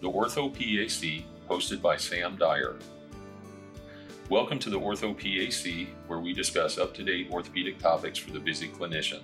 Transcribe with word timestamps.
the 0.00 0.08
Ortho 0.08 0.52
PAC, 0.52 1.24
hosted 1.48 1.82
by 1.82 1.96
Sam 1.96 2.36
Dyer. 2.36 2.76
Welcome 4.30 4.60
to 4.60 4.70
the 4.70 4.78
Ortho 4.78 5.12
PAC, 5.12 5.88
where 6.06 6.20
we 6.20 6.32
discuss 6.32 6.78
up 6.78 6.94
to 6.94 7.02
date 7.02 7.28
orthopedic 7.32 7.80
topics 7.80 8.16
for 8.16 8.30
the 8.30 8.38
busy 8.38 8.68
clinician. 8.68 9.22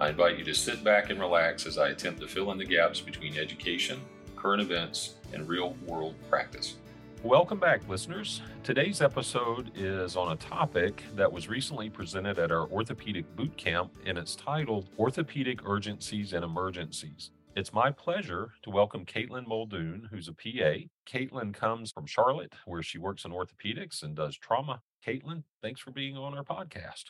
I 0.00 0.08
invite 0.08 0.38
you 0.38 0.44
to 0.44 0.54
sit 0.54 0.82
back 0.82 1.10
and 1.10 1.20
relax 1.20 1.66
as 1.66 1.76
I 1.76 1.88
attempt 1.88 2.20
to 2.20 2.28
fill 2.28 2.50
in 2.52 2.56
the 2.56 2.64
gaps 2.64 2.98
between 2.98 3.36
education, 3.36 4.00
current 4.36 4.62
events, 4.62 5.16
and 5.34 5.46
real 5.46 5.76
world 5.86 6.14
practice. 6.30 6.76
Welcome 7.22 7.58
back, 7.58 7.86
listeners. 7.86 8.40
Today's 8.62 9.02
episode 9.02 9.70
is 9.74 10.16
on 10.16 10.32
a 10.32 10.36
topic 10.36 11.02
that 11.14 11.30
was 11.30 11.46
recently 11.46 11.90
presented 11.90 12.38
at 12.38 12.50
our 12.50 12.66
orthopedic 12.68 13.36
boot 13.36 13.54
camp, 13.58 13.92
and 14.06 14.16
it's 14.16 14.34
titled 14.34 14.88
Orthopedic 14.98 15.68
Urgencies 15.68 16.32
and 16.32 16.42
Emergencies. 16.42 17.32
It's 17.56 17.72
my 17.72 17.90
pleasure 17.90 18.50
to 18.64 18.70
welcome 18.70 19.06
Kaitlyn 19.06 19.46
Muldoon, 19.46 20.08
who's 20.10 20.28
a 20.28 20.34
PA. 20.34 20.84
Kaitlyn 21.10 21.54
comes 21.54 21.90
from 21.90 22.04
Charlotte, 22.04 22.52
where 22.66 22.82
she 22.82 22.98
works 22.98 23.24
in 23.24 23.30
orthopedics 23.30 24.02
and 24.02 24.14
does 24.14 24.36
trauma. 24.36 24.82
Kaitlyn, 25.06 25.42
thanks 25.62 25.80
for 25.80 25.90
being 25.90 26.18
on 26.18 26.36
our 26.36 26.44
podcast. 26.44 27.04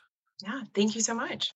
Yeah, 0.44 0.62
thank 0.72 0.94
you 0.94 1.00
so 1.00 1.16
much. 1.16 1.52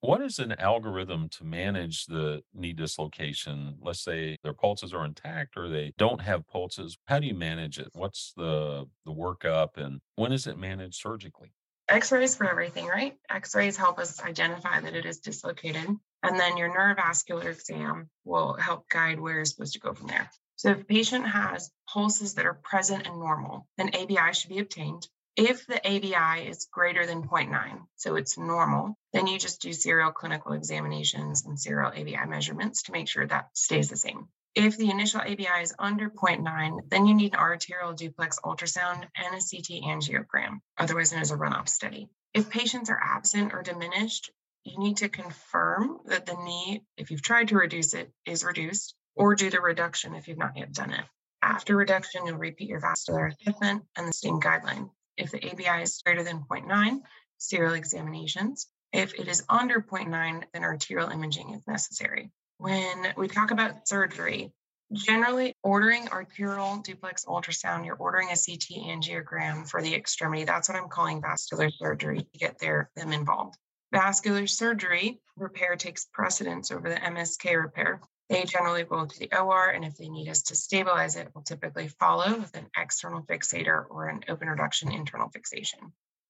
What 0.00 0.22
is 0.22 0.38
an 0.38 0.52
algorithm 0.52 1.28
to 1.32 1.44
manage 1.44 2.06
the 2.06 2.40
knee 2.54 2.72
dislocation? 2.72 3.76
Let's 3.82 4.00
say 4.00 4.38
their 4.42 4.54
pulses 4.54 4.94
are 4.94 5.04
intact 5.04 5.58
or 5.58 5.68
they 5.68 5.92
don't 5.98 6.22
have 6.22 6.48
pulses. 6.48 6.96
How 7.08 7.18
do 7.18 7.26
you 7.26 7.34
manage 7.34 7.78
it? 7.78 7.90
What's 7.92 8.32
the 8.38 8.86
the 9.04 9.12
workup 9.12 9.76
and 9.76 10.00
when 10.16 10.32
is 10.32 10.46
it 10.46 10.56
managed 10.56 10.94
surgically? 10.94 11.52
X-rays 11.90 12.36
for 12.36 12.50
everything, 12.50 12.86
right? 12.86 13.18
X-rays 13.28 13.76
help 13.76 13.98
us 13.98 14.22
identify 14.22 14.80
that 14.80 14.94
it 14.94 15.04
is 15.04 15.18
dislocated. 15.18 15.98
And 16.22 16.38
then 16.38 16.56
your 16.56 16.70
neurovascular 16.70 17.46
exam 17.46 18.10
will 18.24 18.54
help 18.54 18.88
guide 18.88 19.20
where 19.20 19.34
you're 19.34 19.44
supposed 19.44 19.74
to 19.74 19.80
go 19.80 19.94
from 19.94 20.08
there. 20.08 20.30
So 20.56 20.70
if 20.70 20.82
a 20.82 20.84
patient 20.84 21.26
has 21.26 21.70
pulses 21.88 22.34
that 22.34 22.44
are 22.44 22.60
present 22.62 23.06
and 23.06 23.18
normal, 23.18 23.66
then 23.78 23.94
ABI 23.94 24.34
should 24.34 24.50
be 24.50 24.58
obtained. 24.58 25.08
If 25.36 25.66
the 25.66 25.78
ABI 25.78 26.48
is 26.48 26.68
greater 26.70 27.06
than 27.06 27.22
0.9, 27.22 27.86
so 27.96 28.16
it's 28.16 28.36
normal, 28.36 28.98
then 29.14 29.26
you 29.26 29.38
just 29.38 29.62
do 29.62 29.72
serial 29.72 30.10
clinical 30.10 30.52
examinations 30.52 31.46
and 31.46 31.58
serial 31.58 31.92
ABI 31.92 32.26
measurements 32.26 32.82
to 32.82 32.92
make 32.92 33.08
sure 33.08 33.26
that 33.26 33.48
stays 33.54 33.88
the 33.88 33.96
same. 33.96 34.28
If 34.54 34.76
the 34.76 34.90
initial 34.90 35.20
ABI 35.20 35.62
is 35.62 35.74
under 35.78 36.10
0.9, 36.10 36.90
then 36.90 37.06
you 37.06 37.14
need 37.14 37.32
an 37.32 37.38
arterial 37.38 37.92
duplex 37.92 38.38
ultrasound 38.44 39.06
and 39.16 39.34
a 39.34 39.38
CT 39.38 39.82
angiogram, 39.84 40.58
otherwise 40.76 41.12
known 41.12 41.22
as 41.22 41.30
a 41.30 41.36
runoff 41.36 41.68
study. 41.68 42.10
If 42.34 42.50
patients 42.50 42.90
are 42.90 43.00
absent 43.00 43.54
or 43.54 43.62
diminished, 43.62 44.32
you 44.64 44.78
need 44.78 44.98
to 44.98 45.08
confirm 45.08 45.98
that 46.06 46.26
the 46.26 46.36
knee, 46.44 46.82
if 46.96 47.10
you've 47.10 47.22
tried 47.22 47.48
to 47.48 47.56
reduce 47.56 47.94
it, 47.94 48.12
is 48.26 48.44
reduced, 48.44 48.94
or 49.14 49.34
do 49.34 49.50
the 49.50 49.60
reduction 49.60 50.14
if 50.14 50.28
you've 50.28 50.38
not 50.38 50.56
yet 50.56 50.72
done 50.72 50.92
it. 50.92 51.04
After 51.42 51.76
reduction, 51.76 52.26
you'll 52.26 52.36
repeat 52.36 52.68
your 52.68 52.80
vascular 52.80 53.28
assessment 53.28 53.84
and 53.96 54.06
the 54.06 54.12
same 54.12 54.40
guideline. 54.40 54.90
If 55.16 55.30
the 55.30 55.50
ABI 55.50 55.82
is 55.82 56.02
greater 56.04 56.22
than 56.22 56.44
0.9, 56.50 57.00
serial 57.38 57.74
examinations. 57.74 58.68
If 58.92 59.14
it 59.14 59.28
is 59.28 59.44
under 59.48 59.80
0.9, 59.80 60.44
then 60.52 60.64
arterial 60.64 61.08
imaging 61.08 61.54
is 61.54 61.66
necessary. 61.66 62.30
When 62.58 63.14
we 63.16 63.28
talk 63.28 63.52
about 63.52 63.88
surgery, 63.88 64.52
generally 64.92 65.54
ordering 65.62 66.08
arterial 66.08 66.78
duplex 66.78 67.24
ultrasound, 67.24 67.86
you're 67.86 67.96
ordering 67.96 68.28
a 68.28 68.36
CT 68.36 68.86
angiogram 68.86 69.68
for 69.68 69.80
the 69.80 69.94
extremity. 69.94 70.44
That's 70.44 70.68
what 70.68 70.76
I'm 70.76 70.88
calling 70.88 71.22
vascular 71.22 71.70
surgery 71.70 72.18
to 72.18 72.38
get 72.38 72.58
there, 72.58 72.90
them 72.96 73.12
involved. 73.12 73.56
Vascular 73.92 74.46
surgery 74.46 75.20
repair 75.36 75.76
takes 75.76 76.04
precedence 76.04 76.70
over 76.70 76.88
the 76.88 76.96
MSK 76.96 77.60
repair. 77.60 78.00
They 78.28 78.44
generally 78.44 78.84
go 78.84 79.06
to 79.06 79.18
the 79.18 79.32
OR, 79.36 79.70
and 79.70 79.84
if 79.84 79.96
they 79.96 80.08
need 80.08 80.28
us 80.28 80.42
to 80.42 80.54
stabilize 80.54 81.16
it, 81.16 81.28
we'll 81.34 81.42
typically 81.42 81.88
follow 81.88 82.38
with 82.38 82.56
an 82.56 82.68
external 82.76 83.22
fixator 83.22 83.84
or 83.90 84.08
an 84.08 84.24
open 84.28 84.48
reduction 84.48 84.92
internal 84.92 85.28
fixation. 85.30 85.80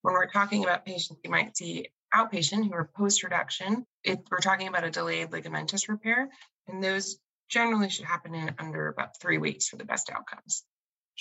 When 0.01 0.15
we're 0.15 0.31
talking 0.31 0.63
about 0.63 0.85
patients, 0.85 1.21
you 1.23 1.29
might 1.29 1.55
see 1.55 1.89
outpatient 2.13 2.65
who 2.65 2.73
are 2.73 2.89
post 2.95 3.21
reduction. 3.21 3.85
If 4.03 4.19
we're 4.31 4.39
talking 4.39 4.67
about 4.67 4.83
a 4.83 4.89
delayed 4.89 5.29
ligamentous 5.29 5.87
repair, 5.87 6.29
and 6.67 6.83
those 6.83 7.19
generally 7.49 7.89
should 7.89 8.05
happen 8.05 8.33
in 8.33 8.55
under 8.57 8.87
about 8.87 9.19
three 9.19 9.37
weeks 9.37 9.67
for 9.67 9.75
the 9.75 9.85
best 9.85 10.09
outcomes. 10.09 10.63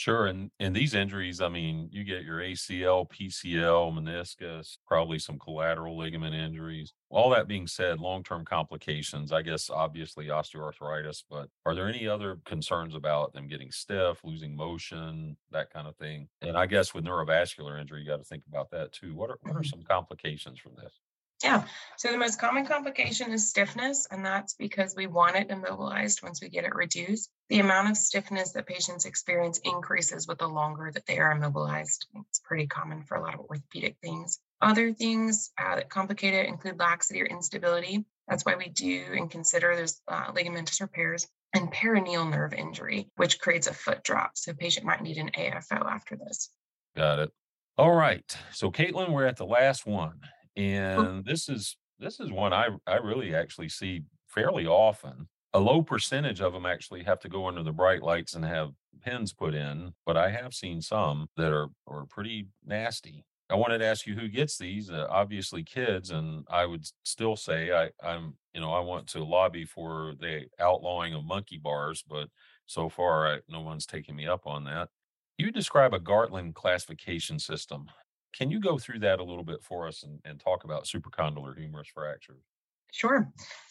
Sure. 0.00 0.28
And 0.28 0.50
and 0.59 0.75
these 0.75 0.94
injuries, 0.94 1.43
I 1.43 1.50
mean, 1.50 1.91
you 1.93 2.05
get 2.05 2.22
your 2.22 2.38
ACL, 2.38 3.06
PCL, 3.11 3.93
meniscus, 3.93 4.78
probably 4.87 5.19
some 5.19 5.38
collateral 5.38 5.99
ligament 5.99 6.34
injuries. 6.34 6.94
All 7.11 7.28
that 7.31 7.47
being 7.47 7.66
said, 7.66 8.00
long-term 8.00 8.47
complications, 8.47 9.31
I 9.31 9.43
guess 9.43 9.69
obviously 9.69 10.28
osteoarthritis, 10.28 11.25
but 11.28 11.50
are 11.66 11.75
there 11.75 11.87
any 11.87 12.09
other 12.09 12.39
concerns 12.47 12.94
about 12.94 13.34
them 13.34 13.47
getting 13.47 13.71
stiff, 13.71 14.21
losing 14.25 14.56
motion, 14.56 15.37
that 15.50 15.71
kind 15.71 15.87
of 15.87 15.94
thing? 15.97 16.28
And 16.41 16.56
I 16.56 16.65
guess 16.65 16.94
with 16.94 17.05
neurovascular 17.05 17.78
injury, 17.78 18.00
you 18.00 18.06
got 18.06 18.21
to 18.21 18.25
think 18.25 18.44
about 18.49 18.71
that 18.71 18.93
too. 18.93 19.15
What 19.15 19.28
are 19.28 19.39
what 19.43 19.55
are 19.55 19.59
mm-hmm. 19.59 19.69
some 19.69 19.83
complications 19.83 20.59
from 20.59 20.77
this? 20.77 20.99
Yeah. 21.43 21.65
So 21.97 22.11
the 22.11 22.19
most 22.19 22.39
common 22.39 22.67
complication 22.67 23.33
is 23.33 23.49
stiffness, 23.49 24.06
and 24.11 24.25
that's 24.25 24.55
because 24.55 24.95
we 24.95 25.06
want 25.06 25.37
it 25.37 25.51
immobilized 25.51 26.23
once 26.23 26.41
we 26.43 26.51
get 26.51 26.65
it 26.65 26.75
reduced. 26.75 27.31
The 27.49 27.61
amount 27.61 27.91
of 27.91 27.97
stiffness 27.97 28.53
that 28.53 28.67
patients 28.67 29.06
experience 29.06 29.59
increases 29.65 30.28
with 30.28 30.39
the 30.39 30.49
longer 30.49 30.91
that 30.93 31.06
they 31.06 31.19
are 31.19 31.33
immobilized. 31.33 32.06
It's 32.28 32.41
pretty 32.41 32.67
common 32.67 33.05
for 33.05 33.17
a 33.17 33.23
lot 33.23 33.34
of 33.34 33.41
orthopedic 33.41 33.97
things. 34.03 34.39
Other 34.61 34.93
things 34.93 35.51
uh, 35.59 35.77
that 35.77 35.89
complicate 35.89 36.34
it 36.34 36.47
include 36.47 36.78
laxity 36.78 37.23
or 37.23 37.27
instability. 37.27 38.05
That's 38.28 38.45
why 38.45 38.57
we 38.57 38.69
do 38.69 39.07
and 39.12 39.31
consider 39.31 39.75
there's 39.75 40.01
uh, 40.09 40.33
ligamentous 40.33 40.81
repairs 40.81 41.27
and 41.55 41.72
peroneal 41.72 42.31
nerve 42.31 42.53
injury, 42.53 43.09
which 43.17 43.41
creates 43.41 43.67
a 43.67 43.75
foot 43.75 44.05
drop. 44.05 44.33
So 44.34 44.53
patient 44.53 44.87
might 44.87 45.03
need 45.03 45.17
an 45.17 45.31
AFO 45.37 45.91
after 45.91 46.17
this. 46.17 46.51
Got 46.95 47.19
it. 47.19 47.31
All 47.78 47.95
right. 47.95 48.37
So 48.53 48.71
Kaitlyn, 48.71 49.11
we're 49.11 49.27
at 49.27 49.37
the 49.39 49.47
last 49.47 49.87
one. 49.87 50.21
And 51.00 51.25
this 51.25 51.48
is 51.48 51.76
this 51.98 52.21
is 52.21 52.31
one 52.31 52.53
I 52.53 52.69
I 52.87 52.97
really 52.97 53.34
actually 53.34 53.69
see 53.69 54.03
fairly 54.26 54.66
often. 54.66 55.28
A 55.53 55.59
low 55.60 55.82
percentage 55.82 56.41
of 56.41 56.53
them 56.53 56.66
actually 56.66 57.03
have 57.04 57.19
to 57.21 57.28
go 57.28 57.47
under 57.47 57.62
the 57.62 57.72
bright 57.72 58.03
lights 58.03 58.34
and 58.34 58.44
have 58.44 58.71
pins 59.03 59.32
put 59.32 59.54
in, 59.54 59.94
but 60.06 60.16
I 60.16 60.31
have 60.31 60.54
seen 60.54 60.81
some 60.81 61.28
that 61.37 61.53
are 61.53 61.69
are 61.87 62.06
pretty 62.06 62.48
nasty. 62.65 63.25
I 63.50 63.56
wanted 63.56 63.78
to 63.78 63.87
ask 63.87 64.06
you 64.06 64.15
who 64.15 64.28
gets 64.28 64.56
these. 64.59 64.91
Uh, 64.91 65.06
obviously, 65.10 65.65
kids, 65.65 66.10
and 66.10 66.47
I 66.48 66.66
would 66.66 66.84
still 67.03 67.34
say 67.34 67.72
I, 67.72 67.91
I'm, 68.00 68.37
you 68.54 68.60
know, 68.60 68.72
I 68.72 68.78
want 68.78 69.09
to 69.09 69.25
lobby 69.25 69.65
for 69.65 70.15
the 70.21 70.47
outlawing 70.60 71.15
of 71.15 71.25
monkey 71.25 71.59
bars, 71.59 72.04
but 72.09 72.28
so 72.66 72.88
far, 72.88 73.27
I, 73.27 73.38
no 73.48 73.60
one's 73.60 73.87
taking 73.87 74.15
me 74.15 74.27
up 74.28 74.47
on 74.47 74.65
that. 74.65 74.88
You 75.37 75.50
describe 75.50 75.94
a 75.94 75.98
Gartland 75.98 76.54
classification 76.54 77.41
system. 77.41 77.87
Can 78.36 78.50
you 78.50 78.60
go 78.60 78.78
through 78.78 79.00
that 79.00 79.20
a 79.20 79.24
little 79.24 79.44
bit 79.44 79.62
for 79.62 79.88
us 79.88 80.02
and, 80.02 80.20
and 80.24 80.38
talk 80.38 80.64
about 80.64 80.84
supracondylar 80.84 81.58
humerus 81.58 81.88
fractures? 81.88 82.42
Sure. 82.92 83.30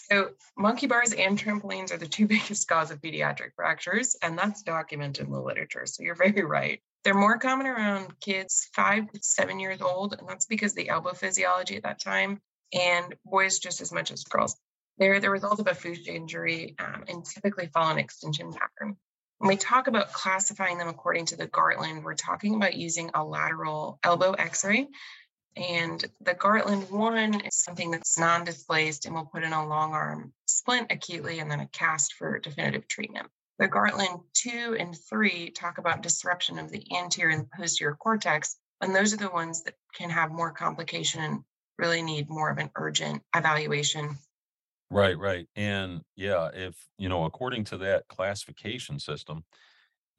So, 0.10 0.32
monkey 0.58 0.88
bars 0.88 1.14
and 1.14 1.38
trampolines 1.38 1.92
are 1.92 1.98
the 1.98 2.08
two 2.08 2.28
biggest 2.34 2.68
cause 2.68 2.92
of 2.92 3.02
pediatric 3.02 3.54
fractures, 3.56 4.16
and 4.22 4.38
that's 4.38 4.64
documented 4.64 5.26
in 5.26 5.32
the 5.32 5.40
literature. 5.40 5.86
So, 5.86 6.04
you're 6.04 6.16
very 6.16 6.44
right. 6.44 6.82
They're 7.04 7.14
more 7.14 7.38
common 7.38 7.68
around 7.68 8.20
kids 8.20 8.70
five 8.74 9.10
to 9.12 9.20
seven 9.22 9.60
years 9.60 9.82
old, 9.82 10.16
and 10.18 10.28
that's 10.28 10.46
because 10.46 10.74
the 10.74 10.90
elbow 10.90 11.14
physiology 11.14 11.78
at 11.78 11.84
that 11.84 12.02
time, 12.02 12.42
and 12.74 13.16
boys 13.26 13.60
just 13.60 13.82
as 13.82 13.92
much 13.92 14.12
as 14.12 14.24
girls. 14.24 14.58
They're 14.98 15.22
the 15.22 15.30
result 15.30 15.60
of 15.60 15.68
a 15.68 15.74
FOOSH 15.74 16.08
injury 16.08 16.76
um, 16.78 17.06
and 17.08 17.26
typically 17.26 17.68
follow 17.68 17.92
an 17.92 18.00
extension 18.00 18.52
pattern. 18.52 18.98
When 19.40 19.48
we 19.48 19.56
talk 19.56 19.88
about 19.88 20.12
classifying 20.12 20.78
them 20.78 20.90
according 20.90 21.28
to 21.28 21.38
the 21.38 21.48
Gartland, 21.48 22.04
we're 22.04 22.14
talking 22.14 22.56
about 22.56 22.76
using 22.76 23.10
a 23.14 23.24
lateral 23.24 23.98
elbow 24.04 24.34
x 24.34 24.66
ray. 24.66 24.90
And 25.56 26.04
the 26.20 26.36
Gartland 26.36 26.92
one 26.92 27.40
is 27.46 27.56
something 27.56 27.90
that's 27.90 28.20
non 28.20 28.44
displaced, 28.44 29.06
and 29.06 29.16
we'll 29.16 29.26
put 29.26 29.44
in 29.44 29.54
a 29.54 29.66
long 29.66 29.94
arm 29.94 30.34
splint 30.46 30.92
acutely 30.92 31.40
and 31.40 31.50
then 31.50 31.62
a 31.62 31.68
cast 31.68 32.16
for 32.16 32.38
definitive 32.40 32.86
treatment. 32.90 33.28
The 33.60 33.70
Gartland 33.70 34.24
2 34.34 34.76
and 34.78 34.94
3 35.10 35.52
talk 35.52 35.78
about 35.78 36.04
disruption 36.04 36.60
of 36.60 36.70
the 36.70 36.86
anterior 36.98 37.34
and 37.34 37.50
posterior 37.50 37.96
cortex, 37.96 38.58
and 38.82 38.94
those 38.94 39.14
are 39.14 39.18
the 39.18 39.30
ones 39.30 39.64
that 39.64 39.76
can 39.96 40.10
have 40.10 40.32
more 40.32 40.52
complication 40.52 41.22
and 41.24 41.44
really 41.78 42.02
need 42.02 42.30
more 42.30 42.50
of 42.50 42.58
an 42.58 42.72
urgent 42.76 43.24
evaluation 43.34 44.18
Right, 44.92 45.18
right. 45.18 45.48
And 45.56 46.02
yeah, 46.16 46.50
if, 46.54 46.76
you 46.98 47.10
know, 47.10 47.26
according 47.26 47.66
to 47.66 47.78
that 47.78 48.08
classification 48.08 49.00
system, 49.00 49.44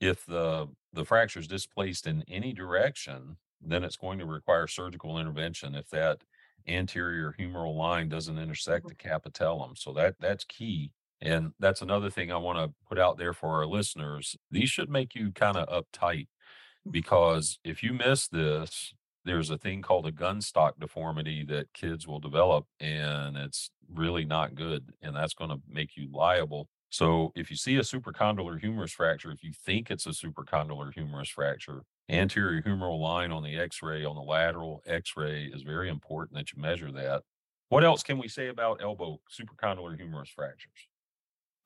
if 0.01 0.25
the 0.27 0.69
the 0.93 1.05
fracture 1.05 1.41
is 1.41 1.47
displaced 1.47 2.07
in 2.07 2.25
any 2.29 2.53
direction, 2.53 3.37
then 3.61 3.85
it's 3.85 3.97
going 3.97 4.19
to 4.19 4.27
require 4.27 4.67
surgical 4.67 5.19
intervention 5.19 5.75
if 5.75 5.89
that 5.91 6.23
anterior 6.67 7.35
humeral 7.39 7.77
line 7.77 8.09
doesn't 8.09 8.39
intersect 8.39 8.87
the 8.87 8.95
mm-hmm. 8.95 9.09
capitellum. 9.09 9.73
So 9.77 9.93
that 9.95 10.15
that's 10.21 10.45
key. 10.45 10.93
And 11.23 11.53
that's 11.59 11.83
another 11.83 12.09
thing 12.09 12.33
I 12.33 12.39
want 12.39 12.59
to 12.59 12.75
put 12.89 12.99
out 12.99 13.19
there 13.19 13.35
for 13.35 13.57
our 13.57 13.67
listeners. 13.67 14.37
These 14.51 14.71
should 14.71 14.89
make 14.89 15.15
you 15.15 15.33
kind 15.33 15.57
of 15.57 15.69
uptight 15.69 16.29
mm-hmm. 16.29 16.91
because 16.91 17.59
if 17.63 17.83
you 17.83 17.93
miss 17.93 18.29
this, 18.29 18.95
there's 19.31 19.51
a 19.51 19.59
thing 19.59 19.81
called 19.81 20.07
a 20.07 20.13
gunstock 20.13 20.73
deformity 20.81 21.45
that 21.45 21.73
kids 21.73 22.07
will 22.07 22.19
develop 22.19 22.67
and 22.81 23.37
it's 23.37 23.71
really 23.89 24.25
not 24.25 24.57
good 24.57 24.93
and 25.03 25.15
that's 25.15 25.35
going 25.35 25.51
to 25.51 25.61
make 25.69 25.97
you 25.97 26.09
liable 26.13 26.69
So 26.91 27.33
if 27.37 27.51
you 27.51 27.57
see 27.57 27.77
a 27.77 27.83
supracondylar 27.83 28.61
humerus 28.61 28.93
fracture, 28.93 29.31
if 29.31 29.45
you 29.45 29.53
think 29.53 29.91
it's 29.91 30.07
a 30.07 30.11
supracondylar 30.11 30.93
humerus 30.93 31.29
fracture, 31.29 31.85
anterior 32.09 32.61
humeral 32.61 33.01
line 33.01 33.31
on 33.31 33.45
the 33.45 33.57
x-ray 33.57 34.05
on 34.05 34.17
the 34.17 34.23
lateral 34.23 34.83
x-ray 34.87 35.45
is 35.45 35.63
very 35.63 35.89
important 35.89 36.37
that 36.37 36.53
you 36.53 36.61
measure 36.61 36.91
that. 36.91 37.23
What 37.69 37.85
else 37.85 38.03
can 38.03 38.19
we 38.19 38.27
say 38.27 38.49
about 38.49 38.83
elbow 38.83 39.21
supracondylar 39.31 39.97
humerus 39.97 40.31
fractures? 40.31 40.89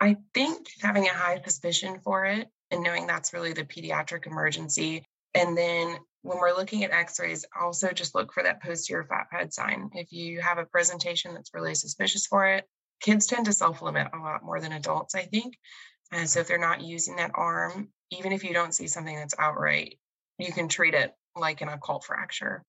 I 0.00 0.16
think 0.34 0.66
having 0.82 1.06
a 1.06 1.14
high 1.14 1.40
suspicion 1.42 1.98
for 2.04 2.26
it 2.26 2.48
and 2.70 2.82
knowing 2.82 3.06
that's 3.06 3.32
really 3.32 3.54
the 3.54 3.64
pediatric 3.64 4.26
emergency. 4.26 5.02
And 5.32 5.56
then 5.56 5.96
when 6.24 6.38
we're 6.38 6.56
looking 6.56 6.84
at 6.84 6.90
x-rays, 6.90 7.44
also 7.60 7.92
just 7.92 8.14
look 8.14 8.32
for 8.32 8.42
that 8.42 8.62
posterior 8.62 9.04
fat 9.04 9.26
pad 9.30 9.52
sign. 9.52 9.90
If 9.92 10.10
you 10.10 10.40
have 10.40 10.56
a 10.56 10.64
presentation 10.64 11.34
that's 11.34 11.52
really 11.52 11.74
suspicious 11.74 12.26
for 12.26 12.46
it, 12.46 12.64
kids 13.02 13.26
tend 13.26 13.44
to 13.44 13.52
self 13.52 13.82
limit 13.82 14.08
a 14.14 14.18
lot 14.18 14.42
more 14.42 14.58
than 14.58 14.72
adults, 14.72 15.14
I 15.14 15.24
think. 15.24 15.58
And 16.12 16.28
so 16.28 16.40
if 16.40 16.48
they're 16.48 16.58
not 16.58 16.80
using 16.80 17.16
that 17.16 17.32
arm, 17.34 17.88
even 18.10 18.32
if 18.32 18.42
you 18.42 18.54
don't 18.54 18.74
see 18.74 18.86
something 18.86 19.14
that's 19.14 19.34
outright, 19.38 19.98
you 20.38 20.50
can 20.50 20.66
treat 20.66 20.94
it 20.94 21.12
like 21.36 21.60
an 21.60 21.68
occult 21.68 22.04
fracture. 22.04 22.62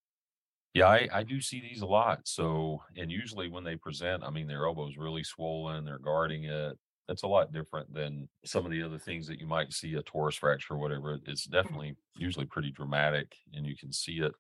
Yeah, 0.74 0.88
I, 0.88 1.08
I 1.14 1.24
do 1.24 1.40
see 1.40 1.62
these 1.62 1.82
a 1.82 1.86
lot. 1.86 2.22
So, 2.26 2.84
and 2.98 3.10
usually 3.10 3.48
when 3.48 3.64
they 3.64 3.78
present, 3.78 4.22
I 4.26 4.32
mean, 4.32 4.48
their 4.48 4.66
elbow's 4.66 4.98
really 4.98 5.24
swollen, 5.24 5.86
they're 5.86 5.98
guarding 5.98 6.44
it. 6.44 6.78
That's 7.08 7.24
a 7.24 7.28
lot 7.28 7.54
different 7.54 7.94
than 7.94 8.30
some 8.46 8.66
of 8.66 8.72
the 8.72 8.82
other 8.82 8.98
things 8.98 9.28
that 9.28 9.40
you 9.40 9.46
might 9.46 9.74
see 9.74 9.94
a 9.96 10.02
torus 10.02 10.38
fracture 10.38 10.74
or 10.74 10.78
whatever. 10.78 11.20
It's 11.26 11.48
mm-hmm. 11.48 11.56
definitely 11.56 11.96
usually 12.18 12.46
pretty 12.46 12.72
dramatic 12.72 13.36
and 13.54 13.66
you 13.66 13.76
can 13.78 13.92
see 13.92 14.20
it. 14.20 14.34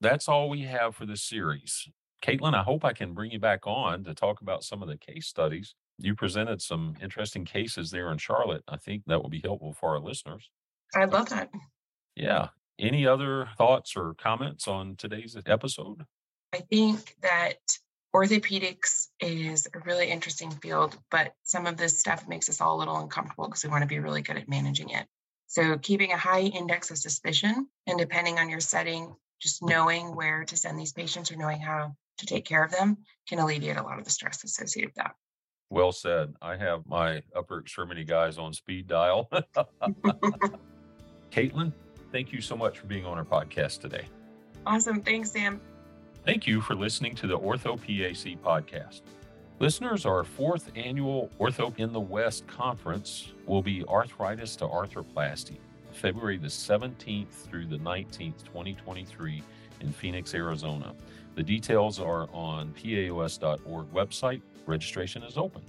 That's 0.00 0.28
all 0.28 0.48
we 0.48 0.62
have 0.62 0.94
for 0.94 1.06
this 1.06 1.22
series. 1.22 1.88
Kaitlyn, 2.22 2.54
I 2.54 2.62
hope 2.62 2.84
I 2.84 2.92
can 2.92 3.14
bring 3.14 3.30
you 3.30 3.38
back 3.38 3.66
on 3.66 4.04
to 4.04 4.14
talk 4.14 4.42
about 4.42 4.64
some 4.64 4.82
of 4.82 4.88
the 4.88 4.96
case 4.96 5.26
studies. 5.26 5.74
You 5.98 6.14
presented 6.14 6.60
some 6.60 6.96
interesting 7.02 7.44
cases 7.44 7.90
there 7.90 8.10
in 8.10 8.18
Charlotte. 8.18 8.62
I 8.68 8.76
think 8.76 9.04
that 9.06 9.22
will 9.22 9.30
be 9.30 9.42
helpful 9.42 9.72
for 9.72 9.90
our 9.90 10.00
listeners. 10.00 10.50
I'd 10.94 11.12
love 11.12 11.28
that. 11.30 11.50
Yeah. 12.16 12.48
Any 12.78 13.06
other 13.06 13.48
thoughts 13.56 13.94
or 13.96 14.14
comments 14.14 14.66
on 14.66 14.96
today's 14.96 15.36
episode? 15.46 16.04
I 16.52 16.60
think 16.60 17.14
that 17.22 17.58
orthopedics 18.14 19.06
is 19.20 19.68
a 19.72 19.78
really 19.80 20.10
interesting 20.10 20.50
field, 20.50 20.98
but 21.10 21.34
some 21.42 21.66
of 21.66 21.76
this 21.76 21.98
stuff 21.98 22.28
makes 22.28 22.48
us 22.48 22.60
all 22.60 22.76
a 22.76 22.80
little 22.80 22.96
uncomfortable 22.96 23.46
because 23.46 23.64
we 23.64 23.70
want 23.70 23.82
to 23.82 23.88
be 23.88 23.98
really 23.98 24.22
good 24.22 24.36
at 24.36 24.48
managing 24.48 24.90
it. 24.90 25.06
So, 25.46 25.78
keeping 25.78 26.12
a 26.12 26.16
high 26.16 26.42
index 26.42 26.90
of 26.90 26.98
suspicion 26.98 27.68
and 27.86 27.98
depending 27.98 28.38
on 28.38 28.50
your 28.50 28.60
setting, 28.60 29.14
just 29.40 29.62
knowing 29.62 30.14
where 30.14 30.44
to 30.44 30.56
send 30.56 30.78
these 30.78 30.92
patients 30.92 31.32
or 31.32 31.36
knowing 31.36 31.60
how 31.60 31.96
to 32.18 32.26
take 32.26 32.44
care 32.44 32.62
of 32.62 32.70
them 32.70 32.98
can 33.28 33.38
alleviate 33.38 33.76
a 33.76 33.82
lot 33.82 33.98
of 33.98 34.04
the 34.04 34.10
stress 34.10 34.44
associated 34.44 34.90
with 34.90 34.96
that. 34.96 35.14
Well 35.70 35.92
said. 35.92 36.34
I 36.42 36.56
have 36.56 36.86
my 36.86 37.22
upper 37.34 37.60
extremity 37.60 38.04
guys 38.04 38.38
on 38.38 38.52
speed 38.52 38.88
dial. 38.88 39.30
Kaitlyn, 41.30 41.72
thank 42.12 42.32
you 42.32 42.40
so 42.40 42.56
much 42.56 42.78
for 42.78 42.86
being 42.86 43.06
on 43.06 43.18
our 43.18 43.24
podcast 43.24 43.80
today. 43.80 44.06
Awesome. 44.66 45.00
Thanks, 45.00 45.30
Sam. 45.30 45.60
Thank 46.26 46.46
you 46.46 46.60
for 46.60 46.74
listening 46.74 47.14
to 47.16 47.26
the 47.26 47.38
Ortho 47.38 47.78
PAC 47.78 48.38
podcast. 48.42 49.00
Listeners, 49.58 50.04
our 50.04 50.22
fourth 50.22 50.70
annual 50.76 51.30
Ortho 51.40 51.76
in 51.78 51.94
the 51.94 52.00
West 52.00 52.46
conference 52.46 53.32
will 53.46 53.62
be 53.62 53.84
Arthritis 53.84 54.54
to 54.56 54.66
Arthroplasty, 54.66 55.56
February 55.92 56.36
the 56.36 56.46
17th 56.46 57.28
through 57.30 57.66
the 57.66 57.78
19th, 57.78 58.44
2023, 58.44 59.42
in 59.80 59.92
Phoenix, 59.92 60.34
Arizona. 60.34 60.94
The 61.36 61.42
details 61.42 61.98
are 61.98 62.28
on 62.34 62.74
paos.org 62.74 63.90
website. 63.90 64.42
Registration 64.66 65.22
is 65.22 65.38
open. 65.38 65.62